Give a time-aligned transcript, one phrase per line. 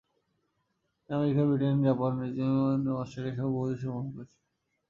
[0.99, 4.39] তিনি America, Britain, Japan, France, Germany, Italy, Australia সহ বহু দেশ ভ্রমণ করেছেন।